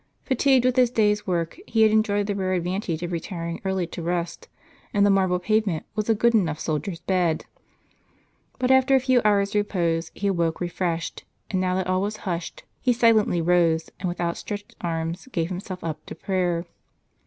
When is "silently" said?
12.93-13.43